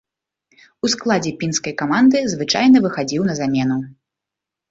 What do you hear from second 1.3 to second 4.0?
пінскай каманды звычайна выхадзіў на замену.